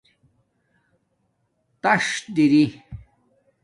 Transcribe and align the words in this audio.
تݳس 1.81 2.07
دری 2.35 2.63